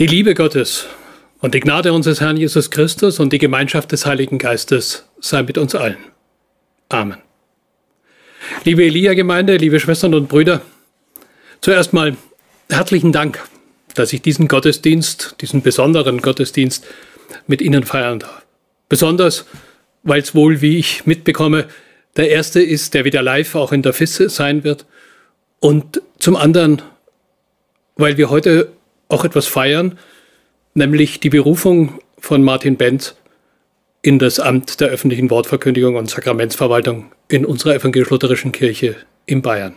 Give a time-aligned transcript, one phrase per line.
[0.00, 0.86] Die Liebe Gottes
[1.40, 5.58] und die Gnade unseres Herrn Jesus Christus und die Gemeinschaft des Heiligen Geistes sei mit
[5.58, 5.98] uns allen.
[6.88, 7.18] Amen.
[8.64, 10.62] Liebe Elia-Gemeinde, liebe Schwestern und Brüder,
[11.60, 12.16] zuerst mal
[12.70, 13.46] herzlichen Dank,
[13.94, 16.86] dass ich diesen Gottesdienst, diesen besonderen Gottesdienst
[17.46, 18.46] mit Ihnen feiern darf.
[18.88, 19.44] Besonders,
[20.02, 21.66] weil es wohl, wie ich mitbekomme,
[22.16, 24.86] der erste ist, der wieder live auch in der Fisse sein wird.
[25.58, 26.80] Und zum anderen,
[27.96, 28.72] weil wir heute
[29.10, 29.98] auch etwas feiern,
[30.74, 33.16] nämlich die Berufung von Martin Benz
[34.02, 39.76] in das Amt der öffentlichen Wortverkündigung und Sakramentsverwaltung in unserer evangelisch-lutherischen Kirche in Bayern.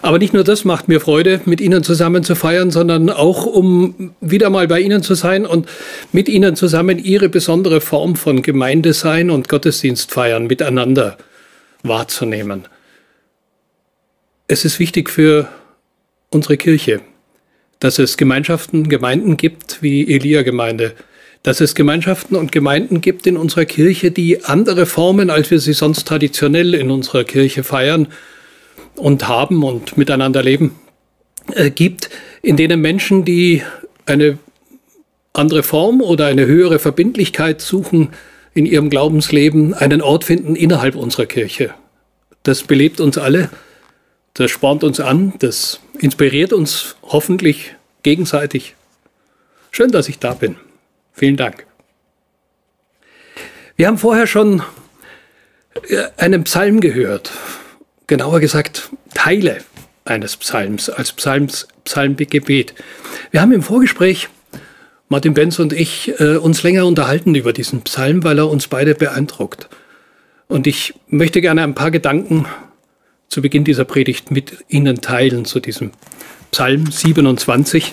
[0.00, 4.14] Aber nicht nur das macht mir Freude, mit Ihnen zusammen zu feiern, sondern auch, um
[4.20, 5.68] wieder mal bei Ihnen zu sein und
[6.12, 11.16] mit Ihnen zusammen Ihre besondere Form von Gemeindesein und Gottesdienst feiern miteinander
[11.82, 12.68] wahrzunehmen.
[14.46, 15.48] Es ist wichtig für
[16.30, 17.00] unsere Kirche,
[17.86, 20.94] dass es Gemeinschaften, Gemeinden gibt wie Elia-Gemeinde,
[21.44, 25.72] dass es Gemeinschaften und Gemeinden gibt in unserer Kirche, die andere Formen, als wir sie
[25.72, 28.08] sonst traditionell in unserer Kirche feiern
[28.96, 30.74] und haben und miteinander leben,
[31.52, 32.10] äh, gibt,
[32.42, 33.62] in denen Menschen, die
[34.04, 34.36] eine
[35.32, 38.08] andere Form oder eine höhere Verbindlichkeit suchen
[38.52, 41.70] in ihrem Glaubensleben, einen Ort finden innerhalb unserer Kirche.
[42.42, 43.48] Das belebt uns alle
[44.36, 47.74] das spornt uns an, das inspiriert uns hoffentlich
[48.06, 48.76] gegenseitig.
[49.72, 50.54] Schön, dass ich da bin.
[51.12, 51.66] Vielen Dank.
[53.74, 54.62] Wir haben vorher schon
[55.88, 57.32] äh, einen Psalm gehört,
[58.06, 59.58] genauer gesagt Teile
[60.04, 62.74] eines Psalms als Psalms, Psalmgebet.
[63.32, 64.28] Wir haben im Vorgespräch,
[65.08, 68.94] Martin Benz und ich, äh, uns länger unterhalten über diesen Psalm, weil er uns beide
[68.94, 69.68] beeindruckt.
[70.46, 72.46] Und ich möchte gerne ein paar Gedanken
[73.26, 75.90] zu Beginn dieser Predigt mit Ihnen teilen zu diesem
[76.50, 77.92] Psalm 27,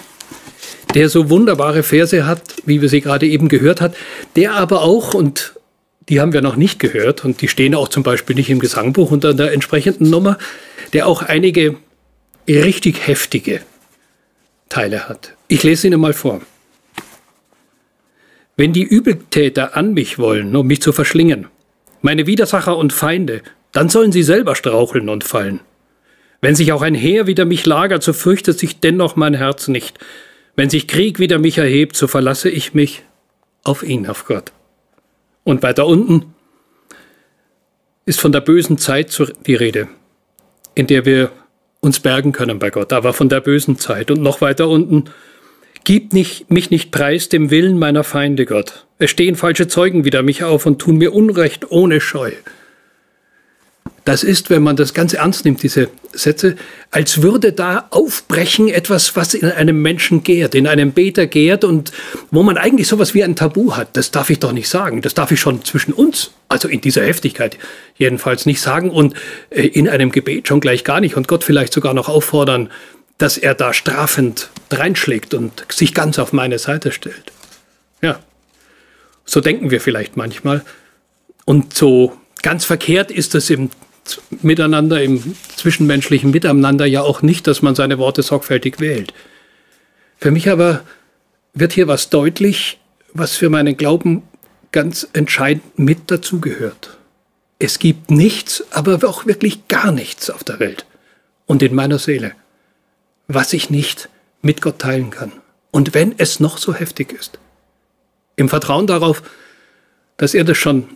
[0.94, 3.96] der so wunderbare Verse hat, wie wir sie gerade eben gehört hat,
[4.36, 5.54] der aber auch, und
[6.10, 9.12] die haben wir noch nicht gehört, und die stehen auch zum Beispiel nicht im Gesangbuch
[9.12, 10.38] unter der entsprechenden Nummer,
[10.94, 11.76] der auch einige
[12.48, 13.62] richtig heftige
[14.70, 15.34] Teile hat.
[15.48, 16.42] Ich lese Ihnen mal vor.
[18.56, 21.48] Wenn die Übeltäter an mich wollen, um mich zu verschlingen,
[22.02, 25.62] meine Widersacher und Feinde, dann sollen sie selber straucheln und fallen.
[26.44, 29.98] Wenn sich auch ein Heer wider mich lagert, so fürchtet sich dennoch mein Herz nicht.
[30.58, 33.04] Wenn sich Krieg wider mich erhebt, so verlasse ich mich
[33.64, 34.52] auf ihn, auf Gott.
[35.46, 36.34] Und weiter unten
[38.06, 39.18] ist von der bösen Zeit
[39.48, 39.88] die Rede,
[40.76, 41.32] in der wir
[41.80, 44.12] uns bergen können bei Gott, aber von der bösen Zeit.
[44.12, 45.06] Und noch weiter unten,
[45.86, 48.86] gib nicht, mich nicht preis dem Willen meiner Feinde, Gott.
[49.00, 52.34] Es stehen falsche Zeugen wider mich auf und tun mir Unrecht ohne Scheu.
[54.06, 56.58] Das ist, wenn man das ganz ernst nimmt, diese Sätze,
[56.92, 61.94] als würde da aufbrechen etwas, was in einem Menschen gärt, in einem Beter gärt und
[62.30, 63.96] wo man eigentlich sowas wie ein Tabu hat.
[63.96, 65.02] Das darf ich doch nicht sagen.
[65.02, 67.58] Das darf ich schon zwischen uns, also in dieser Heftigkeit
[67.96, 69.14] jedenfalls nicht sagen und
[69.50, 72.70] äh, in einem Gebet schon gleich gar nicht und Gott vielleicht sogar noch auffordern,
[73.18, 77.32] dass er da strafend reinschlägt und sich ganz auf meine Seite stellt.
[78.02, 78.20] Ja,
[79.24, 80.64] so denken wir vielleicht manchmal.
[81.46, 83.70] Und so ganz verkehrt ist es im
[84.42, 89.14] Miteinander, im zwischenmenschlichen Miteinander ja auch nicht, dass man seine Worte sorgfältig wählt.
[90.18, 90.82] Für mich aber
[91.54, 92.80] wird hier was deutlich,
[93.14, 94.24] was für meinen Glauben
[94.72, 96.98] ganz entscheidend mit dazugehört.
[97.60, 100.86] Es gibt nichts, aber auch wirklich gar nichts auf der Welt
[101.46, 102.34] und in meiner Seele,
[103.28, 104.10] was ich nicht
[104.42, 105.32] mit Gott teilen kann.
[105.72, 107.40] Und wenn es noch so heftig ist.
[108.36, 109.24] Im Vertrauen darauf,
[110.18, 110.88] dass er das schon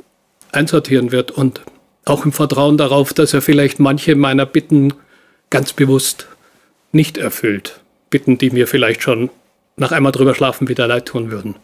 [0.51, 1.61] einsortieren wird und
[2.09, 4.93] auch im Vertrauen darauf, dass er vielleicht manche meiner Bitten
[5.49, 6.27] ganz bewusst
[6.91, 7.79] nicht erfüllt.
[8.09, 9.29] Bitten, die mir vielleicht schon
[9.75, 11.55] nach einmal drüber schlafen wieder leid tun würden.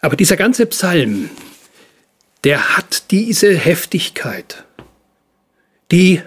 [0.00, 1.28] Aber dieser ganze Psalm,
[2.44, 4.64] der hat diese Heftigkeit,
[5.90, 6.22] die,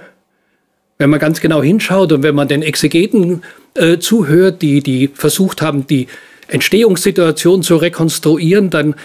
[0.98, 3.44] wenn man ganz genau hinschaut und wenn man den Exegeten
[3.74, 6.08] äh, zuhört, die, die versucht haben, die
[6.48, 8.96] Entstehungssituation zu rekonstruieren, dann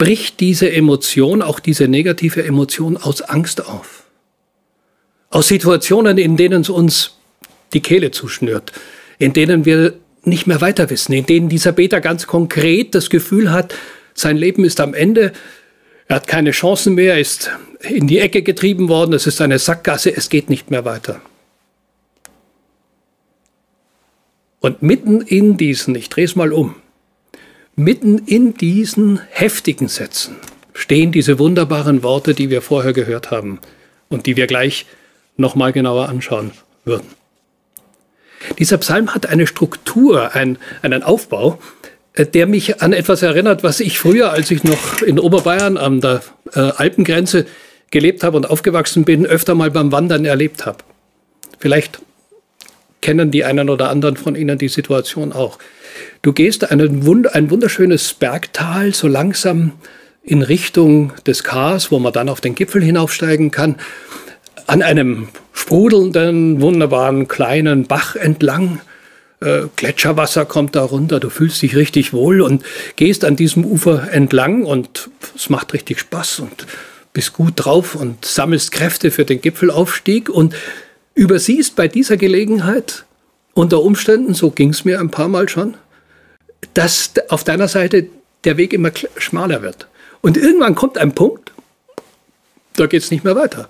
[0.00, 4.04] bricht diese Emotion, auch diese negative Emotion, aus Angst auf.
[5.28, 7.18] Aus Situationen, in denen es uns
[7.74, 8.72] die Kehle zuschnürt,
[9.18, 9.92] in denen wir
[10.24, 13.74] nicht mehr weiter wissen, in denen dieser Beter ganz konkret das Gefühl hat,
[14.14, 15.34] sein Leben ist am Ende,
[16.08, 17.50] er hat keine Chancen mehr, ist
[17.80, 21.20] in die Ecke getrieben worden, es ist eine Sackgasse, es geht nicht mehr weiter.
[24.60, 26.76] Und mitten in diesen, ich drehe es mal um,
[27.80, 30.36] Mitten in diesen heftigen Sätzen
[30.74, 33.58] stehen diese wunderbaren Worte, die wir vorher gehört haben
[34.10, 34.84] und die wir gleich
[35.38, 36.50] nochmal genauer anschauen
[36.84, 37.06] würden.
[38.58, 41.58] Dieser Psalm hat eine Struktur, ein, einen Aufbau,
[42.12, 46.02] äh, der mich an etwas erinnert, was ich früher, als ich noch in Oberbayern an
[46.02, 46.20] der
[46.52, 47.46] äh, Alpengrenze
[47.90, 50.84] gelebt habe und aufgewachsen bin, öfter mal beim Wandern erlebt habe.
[51.58, 52.02] Vielleicht
[53.00, 55.58] kennen die einen oder anderen von Ihnen die Situation auch.
[56.22, 59.72] Du gehst einen, ein wunderschönes Bergtal so langsam
[60.22, 63.76] in Richtung des Kars, wo man dann auf den Gipfel hinaufsteigen kann,
[64.66, 68.80] an einem sprudelnden, wunderbaren kleinen Bach entlang.
[69.40, 72.62] Äh, Gletscherwasser kommt da runter, du fühlst dich richtig wohl und
[72.96, 76.66] gehst an diesem Ufer entlang und es macht richtig Spaß und
[77.12, 80.54] bist gut drauf und sammelst Kräfte für den Gipfelaufstieg und
[81.14, 83.04] übersiehst bei dieser Gelegenheit
[83.54, 85.76] unter Umständen, so ging es mir ein paar Mal schon,
[86.74, 88.06] dass auf deiner Seite
[88.44, 89.86] der Weg immer schmaler wird.
[90.20, 91.52] Und irgendwann kommt ein Punkt,
[92.74, 93.68] da geht es nicht mehr weiter.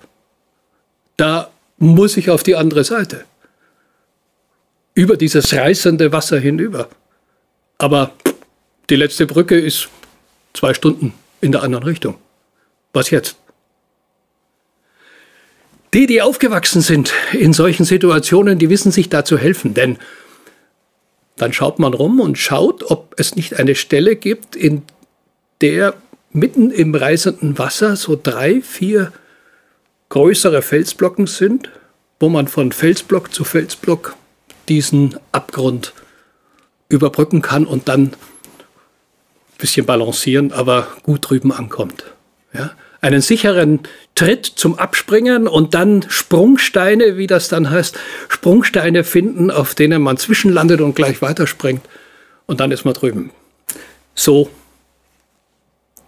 [1.17, 3.25] Da muss ich auf die andere Seite.
[4.93, 6.89] Über dieses reißende Wasser hinüber.
[7.77, 8.13] Aber
[8.89, 9.89] die letzte Brücke ist
[10.53, 12.15] zwei Stunden in der anderen Richtung.
[12.93, 13.37] Was jetzt?
[15.93, 19.97] Die, die aufgewachsen sind in solchen Situationen, die wissen sich da zu helfen, denn
[21.35, 24.83] dann schaut man rum und schaut, ob es nicht eine Stelle gibt, in
[25.59, 25.95] der
[26.31, 29.11] mitten im reißenden Wasser so drei, vier
[30.09, 31.69] größere Felsblocken sind,
[32.19, 34.15] wo man von Felsblock zu Felsblock
[34.69, 35.93] diesen Abgrund
[36.87, 38.13] überbrücken kann und dann ein
[39.57, 42.05] bisschen balancieren, aber gut drüben ankommt.
[42.53, 42.71] Ja?
[43.01, 43.79] Einen sicheren
[44.13, 47.97] Tritt zum Abspringen und dann Sprungsteine, wie das dann heißt,
[48.29, 51.81] Sprungsteine finden, auf denen man zwischenlandet und gleich weiterspringt.
[52.45, 53.31] Und dann ist man drüben.
[54.13, 54.49] So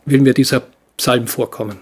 [0.06, 0.64] will mir dieser
[0.98, 1.80] Psalm vorkommen.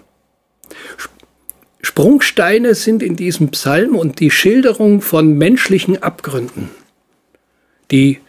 [1.82, 6.70] Sprungsteine sind in diesem Psalm und die Schilderung von menschlichen Abgründen,
[7.90, 8.20] die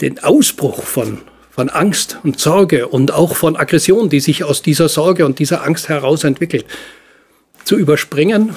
[0.00, 1.20] den Ausbruch von
[1.54, 5.64] von Angst und Sorge und auch von Aggression, die sich aus dieser Sorge und dieser
[5.64, 6.66] Angst heraus entwickelt,
[7.64, 8.56] zu überspringen,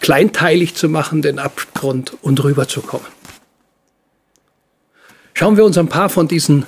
[0.00, 3.06] kleinteilig zu machen, den Abgrund und rüberzukommen.
[5.34, 6.64] Schauen wir uns ein paar von diesen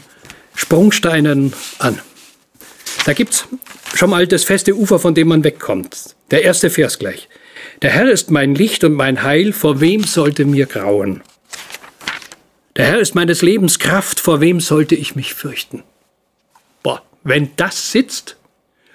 [0.54, 1.98] Sprungsteinen an.
[3.06, 3.46] Da gibt es
[3.94, 6.14] schon mal das feste Ufer, von dem man wegkommt.
[6.30, 7.28] Der erste Vers gleich.
[7.80, 11.22] Der Herr ist mein Licht und mein Heil, vor wem sollte mir grauen?
[12.80, 15.82] Der Herr ist meines Lebens Kraft, vor wem sollte ich mich fürchten?
[16.82, 18.38] Boah, wenn das sitzt,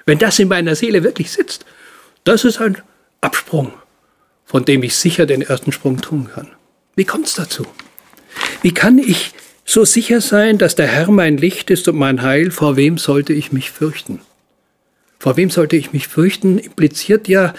[0.07, 1.65] wenn das in meiner Seele wirklich sitzt,
[2.23, 2.81] das ist ein
[3.21, 3.73] Absprung,
[4.43, 6.49] von dem ich sicher den ersten Sprung tun kann.
[6.95, 7.67] Wie kommt es dazu?
[8.63, 9.33] Wie kann ich
[9.65, 13.33] so sicher sein, dass der Herr mein Licht ist und mein Heil, vor wem sollte
[13.33, 14.19] ich mich fürchten?
[15.19, 17.53] Vor wem sollte ich mich fürchten, impliziert ja,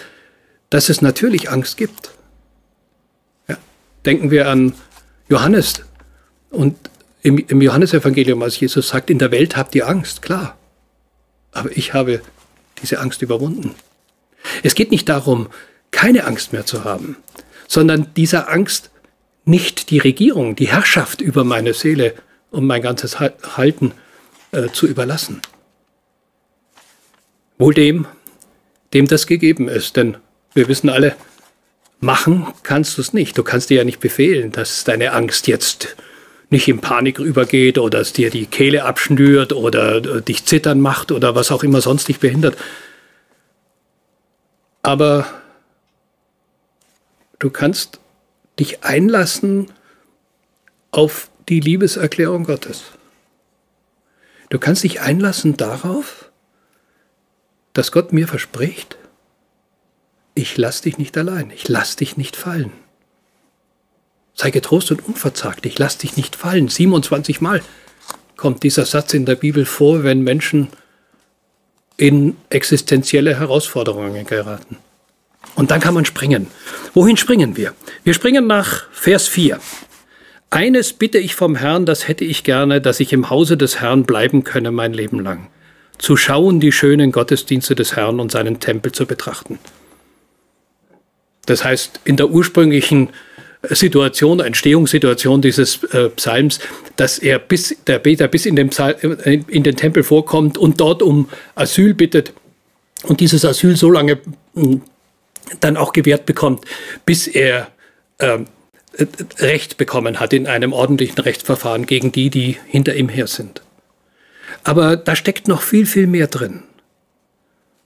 [0.69, 2.11] dass es natürlich Angst gibt.
[3.47, 3.57] Ja,
[4.03, 4.73] denken wir an
[5.29, 5.86] Johannes,
[6.49, 6.75] und
[7.21, 10.57] im, im Johannesevangelium, als Jesus sagt, in der Welt habt ihr Angst, klar.
[11.51, 12.21] Aber ich habe
[12.81, 13.75] diese Angst überwunden.
[14.63, 15.47] Es geht nicht darum,
[15.91, 17.17] keine Angst mehr zu haben,
[17.67, 18.91] sondern dieser Angst
[19.45, 22.13] nicht die Regierung, die Herrschaft über meine Seele
[22.51, 23.93] und mein ganzes Halten
[24.51, 25.41] äh, zu überlassen.
[27.57, 28.05] Wohl dem,
[28.93, 30.17] dem das gegeben ist, denn
[30.53, 31.15] wir wissen alle,
[31.99, 33.37] machen kannst du es nicht.
[33.37, 35.95] Du kannst dir ja nicht befehlen, dass deine Angst jetzt
[36.49, 41.11] nicht in Panik übergeht oder es dir die Kehle abschnürt oder äh, dich zittern macht
[41.11, 42.57] oder was auch immer sonst dich behindert.
[44.81, 45.27] Aber
[47.39, 47.99] du kannst
[48.59, 49.67] dich einlassen
[50.91, 52.83] auf die Liebeserklärung Gottes.
[54.49, 56.31] Du kannst dich einlassen darauf,
[57.73, 58.97] dass Gott mir verspricht,
[60.33, 62.71] ich lass dich nicht allein, ich lass dich nicht fallen.
[64.39, 66.67] Sei getrost und unverzagt, ich lass dich nicht fallen.
[66.67, 67.63] 27 Mal
[68.35, 70.67] kommt dieser Satz in der Bibel vor, wenn Menschen
[71.97, 74.77] in existenzielle Herausforderungen geraten.
[75.55, 76.45] Und dann kann man springen.
[76.93, 77.73] Wohin springen wir?
[78.03, 79.59] Wir springen nach Vers 4.
[80.51, 84.03] Eines bitte ich vom Herrn, das hätte ich gerne, dass ich im Hause des Herrn
[84.03, 85.47] bleiben könne mein Leben lang.
[85.97, 89.57] Zu schauen die schönen Gottesdienste des Herrn und seinen Tempel zu betrachten.
[91.47, 93.09] Das heißt, in der ursprünglichen
[93.63, 96.59] Situation, Entstehungssituation dieses äh, Psalms,
[96.95, 100.79] dass er bis, der Beter bis in den, Psalm, äh, in den Tempel vorkommt und
[100.79, 102.33] dort um Asyl bittet
[103.03, 104.19] und dieses Asyl so lange
[104.53, 104.81] hm,
[105.59, 106.65] dann auch gewährt bekommt,
[107.05, 107.69] bis er
[108.19, 108.39] äh,
[109.39, 113.61] Recht bekommen hat in einem ordentlichen Rechtsverfahren gegen die, die hinter ihm her sind.
[114.63, 116.63] Aber da steckt noch viel, viel mehr drin.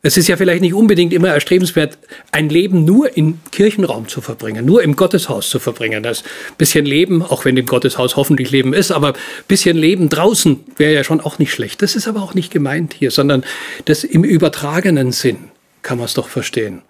[0.03, 1.99] Es ist ja vielleicht nicht unbedingt immer erstrebenswert,
[2.31, 6.01] ein Leben nur im Kirchenraum zu verbringen, nur im Gotteshaus zu verbringen.
[6.01, 6.23] Das
[6.57, 9.13] bisschen Leben, auch wenn im Gotteshaus hoffentlich Leben ist, aber
[9.47, 11.83] bisschen Leben draußen wäre ja schon auch nicht schlecht.
[11.83, 13.43] Das ist aber auch nicht gemeint hier, sondern
[13.85, 15.51] das im übertragenen Sinn
[15.83, 16.81] kann man es doch verstehen.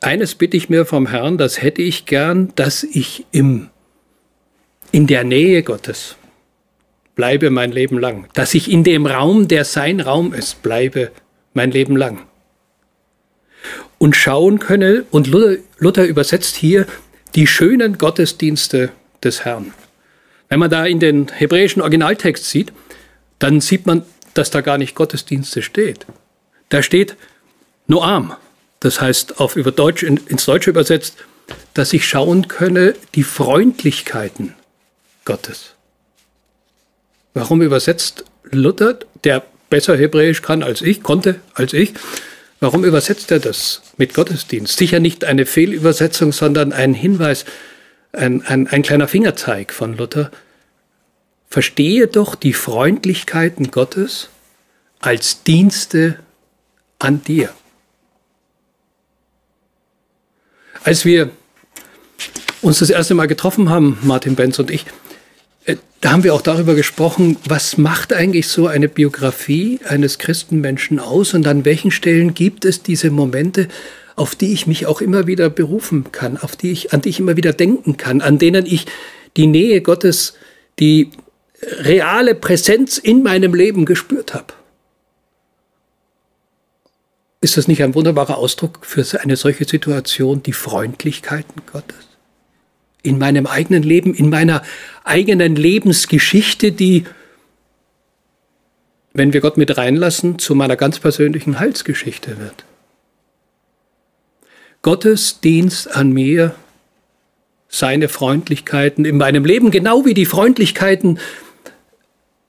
[0.00, 3.68] Eines bitte ich mir vom Herrn, das hätte ich gern, dass ich im,
[4.92, 6.14] in der Nähe Gottes
[7.18, 8.28] bleibe mein Leben lang.
[8.34, 11.10] Dass ich in dem Raum, der sein Raum ist, bleibe
[11.52, 12.20] mein Leben lang.
[13.98, 16.86] Und schauen könne, und Luther, Luther übersetzt hier
[17.34, 18.90] die schönen Gottesdienste
[19.24, 19.74] des Herrn.
[20.48, 22.72] Wenn man da in den hebräischen Originaltext sieht,
[23.40, 26.06] dann sieht man, dass da gar nicht Gottesdienste steht.
[26.68, 27.16] Da steht
[27.88, 28.32] Noam,
[28.78, 31.16] das heißt auf über Deutsch, ins Deutsche übersetzt,
[31.74, 34.54] dass ich schauen könne die Freundlichkeiten
[35.24, 35.74] Gottes.
[37.38, 41.94] Warum übersetzt Luther, der besser Hebräisch kann als ich, konnte als ich,
[42.58, 44.76] warum übersetzt er das mit Gottesdienst?
[44.76, 47.44] Sicher nicht eine Fehlübersetzung, sondern ein Hinweis,
[48.10, 50.32] ein, ein, ein kleiner Fingerzeig von Luther.
[51.48, 54.30] Verstehe doch die Freundlichkeiten Gottes
[54.98, 56.18] als Dienste
[56.98, 57.50] an dir.
[60.82, 61.30] Als wir
[62.62, 64.86] uns das erste Mal getroffen haben, Martin Benz und ich,
[66.00, 71.34] da haben wir auch darüber gesprochen, was macht eigentlich so eine Biografie eines Christenmenschen aus
[71.34, 73.68] und an welchen Stellen gibt es diese Momente,
[74.14, 77.20] auf die ich mich auch immer wieder berufen kann, auf die ich, an die ich
[77.20, 78.86] immer wieder denken kann, an denen ich
[79.36, 80.34] die Nähe Gottes,
[80.78, 81.10] die
[81.62, 84.54] reale Präsenz in meinem Leben gespürt habe.
[87.40, 92.07] Ist das nicht ein wunderbarer Ausdruck für eine solche Situation, die Freundlichkeiten Gottes?
[93.02, 94.62] In meinem eigenen Leben, in meiner
[95.04, 97.04] eigenen Lebensgeschichte, die,
[99.12, 102.64] wenn wir Gott mit reinlassen, zu meiner ganz persönlichen Heilsgeschichte wird.
[104.82, 106.54] Gottes Dienst an mir,
[107.68, 111.18] seine Freundlichkeiten in meinem Leben, genau wie die Freundlichkeiten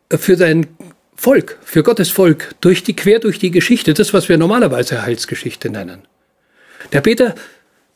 [0.10, 0.68] für sein
[1.16, 5.70] Volk, für Gottes Volk, durch die, quer durch die Geschichte, das, was wir normalerweise Heilsgeschichte
[5.70, 6.04] nennen.
[6.94, 7.36] Der Peter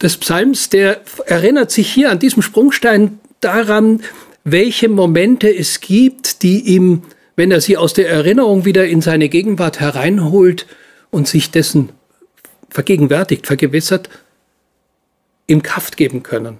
[0.04, 4.02] des Psalms, der erinnert sich hier an diesem Sprungstein daran,
[4.44, 7.04] welche Momente es gibt, die ihm,
[7.36, 10.68] wenn er sie aus der Erinnerung wieder in seine Gegenwart hereinholt
[11.10, 11.90] und sich dessen
[12.70, 14.10] vergegenwärtigt, vergewissert,
[15.48, 16.60] ihm Kraft geben können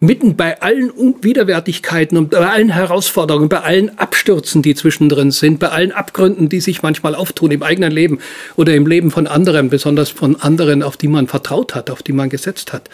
[0.00, 5.68] mitten bei allen Widerwärtigkeiten und bei allen Herausforderungen, bei allen Abstürzen, die zwischendrin sind, bei
[5.68, 8.18] allen Abgründen, die sich manchmal auftun im eigenen Leben
[8.56, 12.12] oder im Leben von anderen, besonders von anderen, auf die man vertraut hat, auf die
[12.12, 12.90] man gesetzt hat.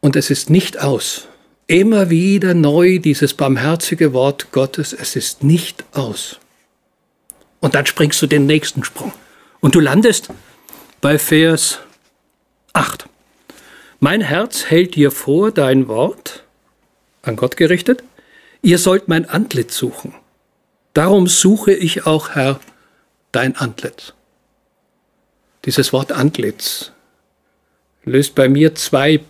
[0.00, 1.28] Und es ist nicht aus.
[1.66, 6.38] Immer wieder neu dieses barmherzige Wort Gottes, es ist nicht aus.
[7.60, 9.12] Und dann springst du den nächsten Sprung.
[9.60, 10.30] Und du landest
[11.00, 11.78] bei Vers
[12.72, 13.09] 8.
[14.02, 16.44] Mein Herz hält dir vor dein Wort,
[17.20, 18.02] an Gott gerichtet,
[18.62, 20.14] ihr sollt mein Antlitz suchen.
[20.94, 22.60] Darum suche ich auch, Herr,
[23.30, 24.14] dein Antlitz.
[25.66, 26.92] Dieses Wort Antlitz
[28.02, 29.20] löst bei mir zwei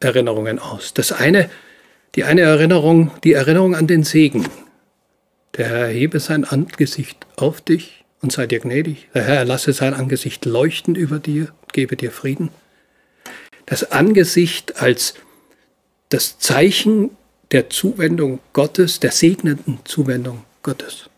[0.00, 0.94] Erinnerungen aus.
[0.94, 1.50] Das eine,
[2.14, 4.48] die eine Erinnerung, die Erinnerung an den Segen.
[5.58, 9.10] Der Herr hebe sein Angesicht auf dich und sei dir gnädig.
[9.12, 12.48] Der Herr lasse sein Angesicht leuchten über dir, gebe dir Frieden
[13.66, 15.14] das Angesicht als
[16.08, 17.10] das Zeichen
[17.50, 21.08] der Zuwendung Gottes, der segnenden Zuwendung Gottes.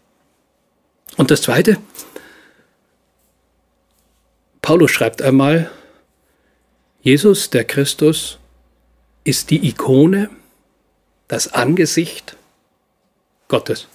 [1.17, 1.79] Und das Zweite,
[4.63, 5.71] Paulus schreibt einmal,
[7.01, 8.39] Jesus, der Christus,
[9.25, 10.31] ist die Ikone,
[11.29, 12.37] das Angesicht
[13.49, 13.89] Gottes.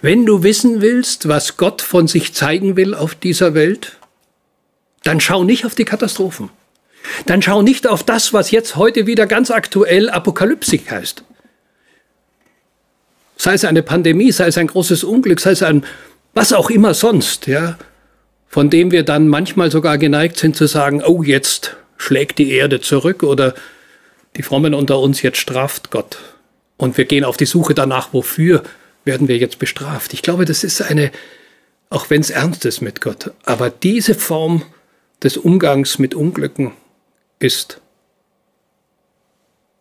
[0.00, 3.98] Wenn du wissen willst, was Gott von sich zeigen will auf dieser Welt,
[5.02, 6.50] dann schau nicht auf die Katastrophen
[7.26, 11.24] dann schau nicht auf das, was jetzt heute wieder ganz aktuell Apokalypsik heißt.
[13.36, 15.84] Sei es eine Pandemie, sei es ein großes Unglück, sei es ein
[16.34, 17.78] was auch immer sonst, ja,
[18.48, 22.80] von dem wir dann manchmal sogar geneigt sind zu sagen, oh, jetzt schlägt die Erde
[22.80, 23.54] zurück oder
[24.36, 26.18] die Frommen unter uns, jetzt straft Gott.
[26.76, 28.62] Und wir gehen auf die Suche danach, wofür
[29.04, 30.14] werden wir jetzt bestraft.
[30.14, 31.10] Ich glaube, das ist eine,
[31.90, 34.62] auch wenn es ernst ist mit Gott, aber diese Form
[35.22, 36.72] des Umgangs mit Unglücken,
[37.42, 37.80] ist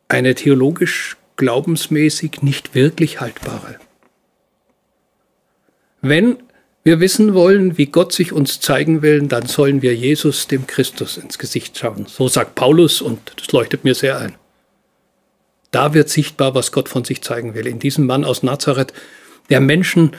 [0.07, 3.79] eine theologisch glaubensmäßig nicht wirklich haltbare.
[6.01, 6.37] Wenn
[6.83, 11.17] wir wissen wollen, wie Gott sich uns zeigen will, dann sollen wir Jesus, dem Christus,
[11.17, 12.07] ins Gesicht schauen.
[12.07, 14.35] So sagt Paulus und das leuchtet mir sehr ein.
[15.69, 17.67] Da wird sichtbar, was Gott von sich zeigen will.
[17.67, 18.93] In diesem Mann aus Nazareth,
[19.49, 20.15] der Menschen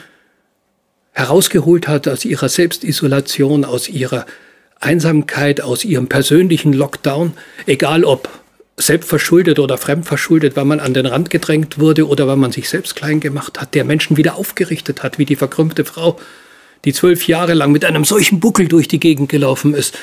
[1.11, 4.25] herausgeholt hat aus ihrer Selbstisolation, aus ihrer
[4.83, 7.33] Einsamkeit, aus ihrem persönlichen Lockdown,
[7.65, 8.29] egal ob
[8.77, 12.95] selbstverschuldet oder fremdverschuldet, weil man an den Rand gedrängt wurde oder weil man sich selbst
[12.95, 16.19] klein gemacht hat, der Menschen wieder aufgerichtet hat, wie die verkrümmte Frau,
[16.85, 19.97] die zwölf Jahre lang mit einem solchen Buckel durch die Gegend gelaufen ist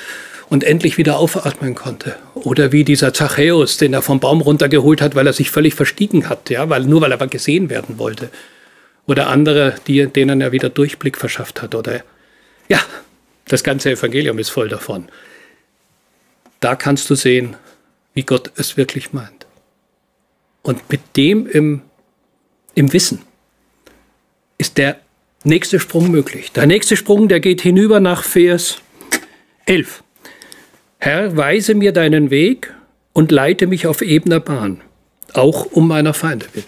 [0.48, 2.16] und endlich wieder aufatmen konnte.
[2.34, 6.28] Oder wie dieser Zachäus, den er vom Baum runtergeholt hat, weil er sich völlig verstiegen
[6.28, 8.30] hat, ja, weil, nur weil er gesehen werden wollte.
[9.06, 11.74] Oder andere, die, denen er wieder Durchblick verschafft hat.
[11.74, 12.02] Oder
[12.68, 12.80] ja,
[13.50, 15.08] das ganze Evangelium ist voll davon.
[16.60, 17.56] Da kannst du sehen,
[18.14, 19.46] wie Gott es wirklich meint.
[20.62, 21.82] Und mit dem im,
[22.74, 23.22] im Wissen
[24.56, 25.00] ist der
[25.42, 26.52] nächste Sprung möglich.
[26.52, 28.78] Der nächste Sprung, der geht hinüber nach Vers
[29.66, 30.04] 11.
[30.98, 32.72] Herr, weise mir deinen Weg
[33.12, 34.80] und leite mich auf ebener Bahn,
[35.32, 36.66] auch um meiner Feinde willen.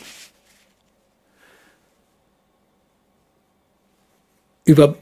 [4.64, 4.96] Über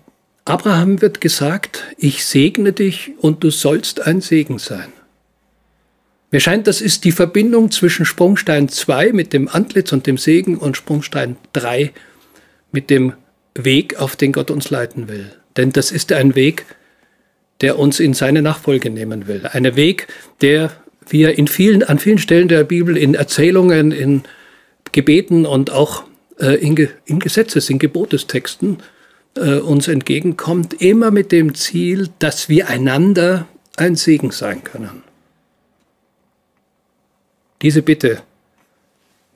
[0.51, 4.93] Abraham wird gesagt, ich segne dich und du sollst ein Segen sein.
[6.33, 10.59] Mir scheint, das ist die Verbindung zwischen Sprungstein 2 mit dem Antlitz und dem Segen
[10.59, 11.93] und Sprungstein 3
[12.73, 13.13] mit dem
[13.55, 15.31] Weg, auf den Gott uns leiten will.
[15.57, 16.65] Denn das ist ein Weg,
[17.61, 19.47] der uns in seine Nachfolge nehmen will.
[19.47, 20.09] Ein Weg,
[20.41, 20.73] der
[21.09, 24.23] wir in vielen, an vielen Stellen der Bibel, in Erzählungen, in
[24.91, 26.03] Gebeten und auch
[26.41, 28.79] äh, in, in Gesetzes-, in Gebotestexten
[29.37, 33.47] äh, uns entgegenkommt, immer mit dem Ziel, dass wir einander
[33.77, 35.03] ein Segen sein können.
[37.63, 38.23] Diese Bitte,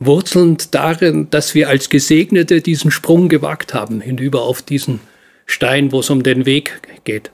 [0.00, 5.00] wurzelnd darin, dass wir als Gesegnete diesen Sprung gewagt haben, hinüber auf diesen
[5.46, 7.30] Stein, wo es um den Weg geht.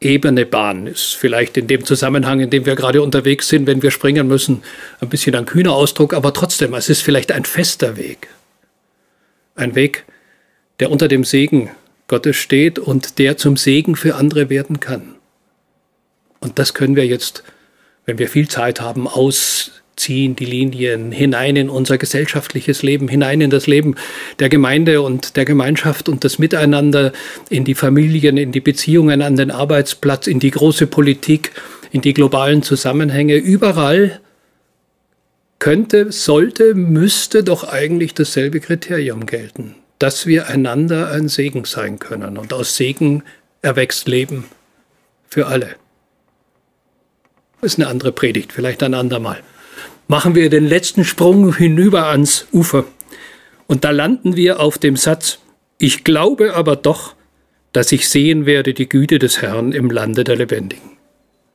[0.00, 3.90] Ebene Bahn ist vielleicht in dem Zusammenhang, in dem wir gerade unterwegs sind, wenn wir
[3.90, 4.62] springen müssen,
[5.00, 8.28] ein bisschen ein kühner Ausdruck, aber trotzdem, es ist vielleicht ein fester Weg.
[9.54, 10.04] Ein Weg,
[10.80, 11.70] der unter dem Segen
[12.08, 15.16] Gottes steht und der zum Segen für andere werden kann.
[16.40, 17.42] Und das können wir jetzt,
[18.04, 23.40] wenn wir viel Zeit haben, aus ziehen die Linien hinein in unser gesellschaftliches Leben, hinein
[23.40, 23.96] in das Leben
[24.38, 27.12] der Gemeinde und der Gemeinschaft und das Miteinander,
[27.48, 31.52] in die Familien, in die Beziehungen an den Arbeitsplatz, in die große Politik,
[31.90, 33.36] in die globalen Zusammenhänge.
[33.36, 34.20] Überall
[35.58, 42.38] könnte, sollte, müsste doch eigentlich dasselbe Kriterium gelten, dass wir einander ein Segen sein können
[42.38, 43.22] und aus Segen
[43.62, 44.44] erwächst Leben
[45.28, 45.76] für alle.
[47.60, 49.42] Das ist eine andere Predigt, vielleicht ein andermal
[50.08, 52.84] machen wir den letzten Sprung hinüber ans Ufer.
[53.66, 55.38] Und da landen wir auf dem Satz,
[55.78, 57.14] ich glaube aber doch,
[57.72, 60.90] dass ich sehen werde die Güte des Herrn im Lande der Lebendigen.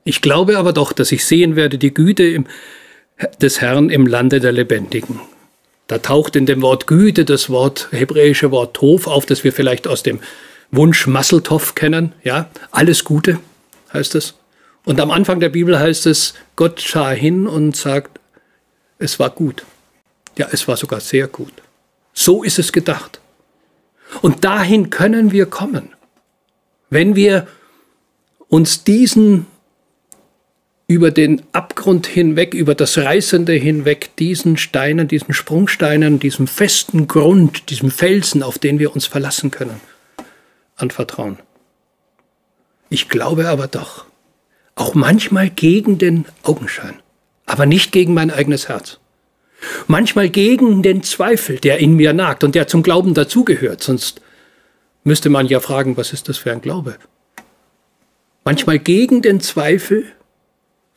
[0.04, 2.46] Ich glaube aber doch, dass ich sehen werde die Güte im,
[3.42, 5.20] des Herrn im Lande der Lebendigen.
[5.92, 9.90] Da taucht in dem Wort Güte das Wort, hebräische Wort Tov auf, das wir vielleicht
[9.90, 10.22] aus dem
[10.72, 12.14] Wunsch Masseltov kennen.
[12.24, 13.40] Ja, alles Gute
[13.92, 14.36] heißt es.
[14.86, 18.22] Und am Anfang der Bibel heißt es, Gott sah hin und sagt,
[19.00, 19.66] es war gut.
[20.38, 21.52] Ja, es war sogar sehr gut.
[22.14, 23.20] So ist es gedacht.
[24.22, 25.90] Und dahin können wir kommen,
[26.90, 27.48] wenn wir
[28.48, 29.46] uns diesen
[30.92, 37.70] über den Abgrund hinweg, über das Reißende hinweg, diesen Steinen, diesen Sprungsteinen, diesem festen Grund,
[37.70, 39.80] diesem Felsen, auf den wir uns verlassen können,
[40.76, 41.40] anvertrauen.
[42.90, 44.06] Ich glaube aber doch,
[44.76, 46.96] auch manchmal gegen den Augenschein
[47.52, 49.00] aber nicht gegen mein eigenes Herz.
[49.88, 54.22] Manchmal gegen den Zweifel, der in mir nagt und der zum Glauben dazugehört, sonst
[55.04, 56.96] müsste man ja fragen, was ist das für ein Glaube?
[58.46, 60.06] Manchmal gegen den Zweifel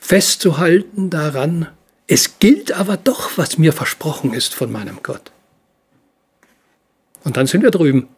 [0.05, 1.67] festzuhalten daran,
[2.07, 5.33] es gilt aber doch, was mir versprochen ist von meinem Gott.
[7.25, 8.09] Und dann sind wir drüben.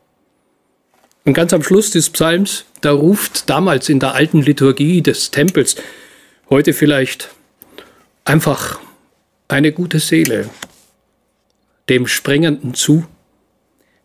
[1.25, 5.77] Und ganz am Schluss des Psalms, da ruft damals in der alten Liturgie des Tempels,
[6.51, 7.29] heute vielleicht
[8.25, 8.81] einfach
[9.47, 10.51] eine gute Seele
[11.89, 13.07] dem Springenden zu.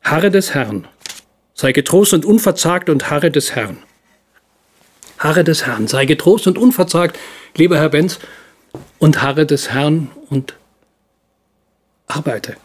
[0.03, 0.87] Harre des Herrn,
[1.55, 3.79] sei getrost und unverzagt und harre des Herrn.
[5.21, 7.17] Harre des Herrn, sei getrost und unverzagt,
[7.55, 8.19] lieber Herr Benz,
[8.97, 10.55] und harre des Herrn und
[12.07, 12.55] arbeite.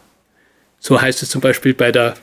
[0.79, 2.15] So heißt es zum Beispiel bei der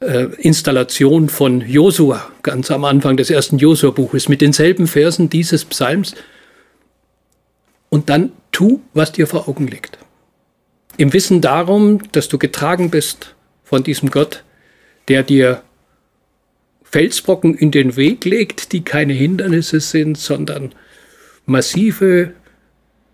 [0.00, 6.14] äh, Installation von Josua, ganz am Anfang des ersten Josua-Buches, mit denselben Versen dieses Psalms.
[7.88, 9.98] Und dann tu, was dir vor Augen liegt.
[10.96, 14.42] Im Wissen darum, dass du getragen bist von diesem Gott,
[15.08, 15.62] der dir
[16.90, 20.74] Felsbrocken in den Weg legt, die keine Hindernisse sind, sondern
[21.44, 22.32] massive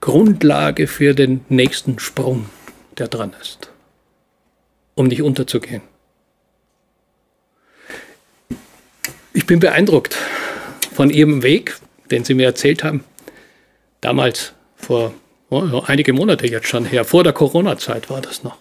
[0.00, 2.46] Grundlage für den nächsten Sprung,
[2.98, 3.70] der dran ist,
[4.94, 5.82] um nicht unterzugehen.
[9.52, 10.16] bin beeindruckt
[10.94, 11.76] von Ihrem Weg,
[12.10, 13.04] den Sie mir erzählt haben.
[14.00, 15.12] Damals, vor
[15.50, 18.56] oh, einige Monate jetzt schon her, vor der Corona-Zeit war das noch.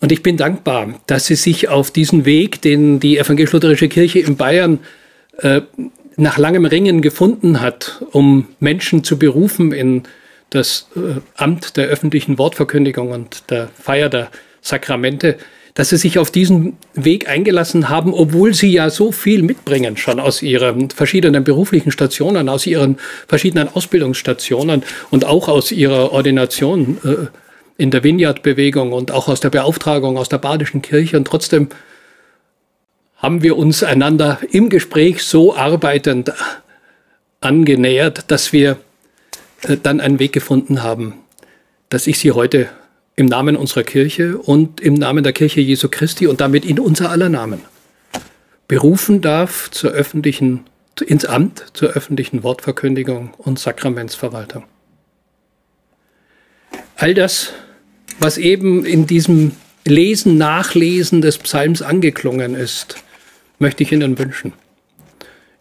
[0.00, 4.36] Und ich bin dankbar, dass Sie sich auf diesen Weg, den die evangelisch-lutherische Kirche in
[4.36, 4.78] Bayern
[5.38, 5.62] äh,
[6.16, 10.02] nach langem Ringen gefunden hat, um Menschen zu berufen in
[10.50, 14.30] das äh, Amt der öffentlichen Wortverkündigung und der Feier der
[14.60, 15.36] Sakramente,
[15.74, 20.18] dass sie sich auf diesen Weg eingelassen haben, obwohl sie ja so viel mitbringen, schon
[20.18, 27.26] aus ihren verschiedenen beruflichen Stationen, aus ihren verschiedenen Ausbildungsstationen und auch aus ihrer Ordination äh,
[27.78, 31.16] in der Vineyard-Bewegung und auch aus der Beauftragung aus der Badischen Kirche.
[31.16, 31.68] Und trotzdem
[33.16, 36.32] haben wir uns einander im Gespräch so arbeitend
[37.40, 38.78] angenähert, dass wir
[39.62, 41.14] äh, dann einen Weg gefunden haben,
[41.88, 42.68] dass ich Sie heute
[43.14, 47.10] im Namen unserer Kirche und im Namen der Kirche Jesu Christi und damit in unser
[47.10, 47.62] aller Namen
[48.66, 50.64] berufen darf zur öffentlichen,
[51.04, 54.64] ins Amt zur öffentlichen Wortverkündigung und Sakramentsverwaltung.
[56.96, 57.52] All das,
[58.18, 59.52] was eben in diesem
[59.86, 62.96] Lesen, Nachlesen des Psalms angeklungen ist,
[63.58, 64.52] möchte ich Ihnen wünschen.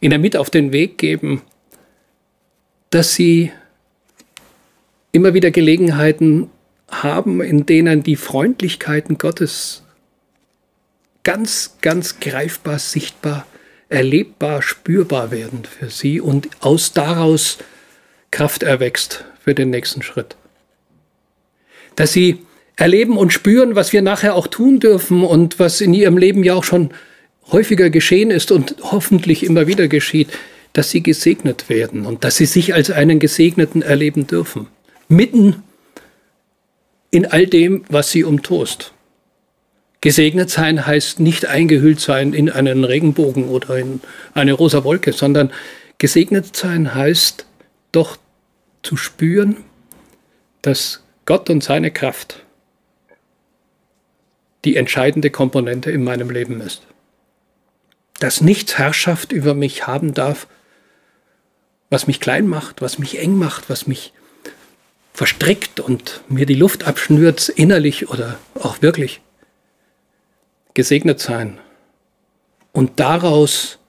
[0.02, 1.42] Ihnen mit auf den Weg geben,
[2.90, 3.52] dass Sie
[5.12, 6.50] immer wieder Gelegenheiten
[6.90, 9.84] haben, in denen die Freundlichkeiten Gottes
[11.24, 13.46] ganz, ganz greifbar, sichtbar,
[13.90, 17.58] erlebbar, spürbar werden für sie und aus daraus
[18.32, 20.36] Kraft erwächst für den nächsten Schritt.
[21.96, 22.46] Dass sie
[22.78, 26.54] erleben und spüren, was wir nachher auch tun dürfen und was in ihrem Leben ja
[26.54, 26.92] auch schon
[27.52, 30.30] häufiger geschehen ist und hoffentlich immer wieder geschieht,
[30.74, 34.68] dass sie gesegnet werden und dass sie sich als einen Gesegneten erleben dürfen
[35.10, 35.64] mitten
[37.12, 38.94] in all dem, was sie umtost.
[40.02, 44.02] Gesegnet sein heißt nicht eingehüllt sein in einen Regenbogen oder in
[44.34, 45.52] eine rosa Wolke, sondern
[45.98, 47.46] gesegnet sein heißt
[47.92, 48.18] doch
[48.84, 49.58] zu spüren,
[50.62, 52.44] dass Gott und seine Kraft
[54.66, 56.84] die entscheidende Komponente in meinem Leben ist.
[58.20, 60.48] Dass nichts Herrschaft über mich haben darf,
[61.90, 64.14] was mich klein macht, was mich eng macht, was mich
[65.14, 69.22] verstrickt und mir die Luft abschnürt, innerlich oder auch wirklich,
[70.74, 71.60] gesegnet sein
[72.72, 73.80] und daraus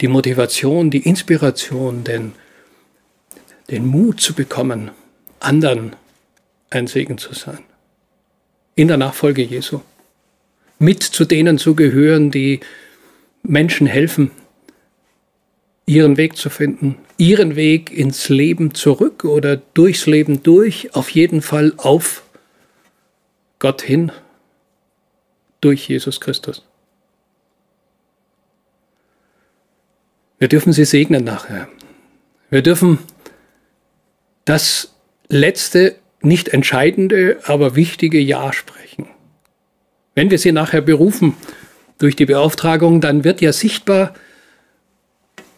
[0.00, 2.34] die Motivation, die Inspiration, den,
[3.70, 4.90] den Mut zu bekommen,
[5.40, 5.96] anderen
[6.70, 7.64] ein Segen zu sein.
[8.74, 9.80] In der Nachfolge Jesu.
[10.78, 12.60] Mit zu denen zu gehören, die
[13.42, 14.30] Menschen helfen,
[15.86, 21.42] ihren Weg zu finden, ihren Weg ins Leben zurück oder durchs Leben durch, auf jeden
[21.42, 22.22] Fall auf
[23.58, 24.10] Gott hin,
[25.60, 26.64] durch Jesus Christus.
[30.38, 31.68] Wir dürfen sie segnen nachher.
[32.50, 32.98] Wir dürfen
[34.44, 34.92] das
[35.28, 39.06] letzte, nicht entscheidende, aber wichtige Ja sprechen.
[40.14, 41.36] Wenn wir sie nachher berufen
[41.98, 44.14] durch die Beauftragung, dann wird ja sichtbar,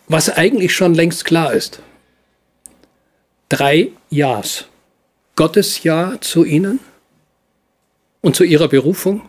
[0.06, 1.80] was eigentlich schon längst klar ist.
[3.48, 4.66] Drei Ja's.
[5.36, 6.78] Gottes Ja zu ihnen
[8.20, 9.22] und zu ihrer Berufung,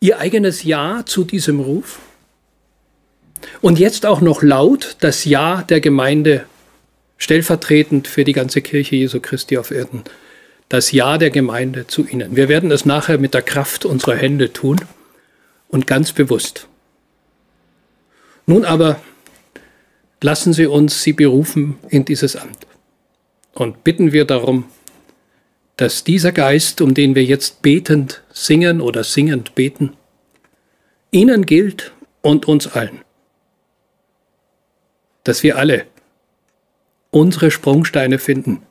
[0.00, 2.00] ihr eigenes Ja zu diesem Ruf
[3.60, 6.46] und jetzt auch noch laut das Ja der Gemeinde
[7.18, 10.04] stellvertretend für die ganze Kirche Jesu Christi auf Erden.
[10.68, 12.36] Das Ja der Gemeinde zu ihnen.
[12.36, 14.80] Wir werden es nachher mit der Kraft unserer Hände tun
[15.68, 16.68] und ganz bewusst.
[18.46, 19.00] Nun aber
[20.22, 22.66] lassen Sie uns Sie berufen in dieses Amt.
[23.52, 24.64] Und bitten wir darum,
[25.76, 29.96] dass dieser Geist, um den wir jetzt betend singen oder singend beten,
[31.10, 33.02] Ihnen gilt und uns allen.
[35.24, 35.86] Dass wir alle
[37.14, 38.62] unsere Sprungsteine finden.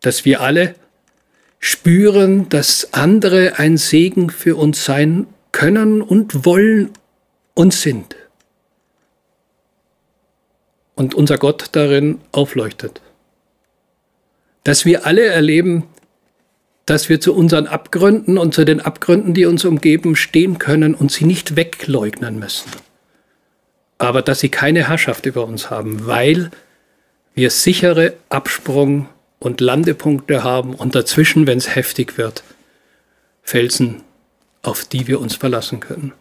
[0.00, 0.74] Dass wir alle
[1.58, 6.90] spüren, dass andere ein Segen für uns sein können und wollen
[7.54, 8.16] und sind
[10.94, 13.00] und unser Gott darin aufleuchtet.
[14.64, 15.84] Dass wir alle erleben,
[16.86, 21.12] dass wir zu unseren Abgründen und zu den Abgründen, die uns umgeben, stehen können und
[21.12, 22.70] sie nicht wegleugnen müssen.
[23.98, 26.50] Aber dass sie keine Herrschaft über uns haben, weil
[27.34, 32.44] wir sichere Absprung- und Landepunkte haben und dazwischen, wenn es heftig wird,
[33.42, 34.02] Felsen,
[34.62, 36.12] auf die wir uns verlassen können.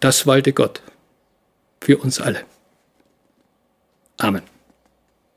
[0.00, 0.82] Das walte Gott
[1.80, 2.44] für uns alle.
[4.18, 4.51] Amen.